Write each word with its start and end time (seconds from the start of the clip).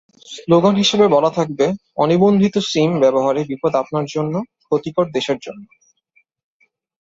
Slogan 0.33 0.73
হিসেবে 0.75 1.05
বলা 1.07 1.31
থাকবে—অনিবন্ধিত 1.37 2.55
সিম 2.69 2.91
ব্যবহারে 2.99 3.41
বিপদ 3.43 3.73
আপনার 3.81 4.05
জন্য, 4.13 4.33
ক্ষতিকর 4.61 5.05
দেশের 5.11 5.37
জন্য। 5.41 5.63